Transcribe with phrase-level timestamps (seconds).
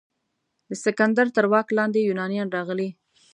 [0.69, 2.89] د سکندر تر واک لاندې یونانیان راغلي.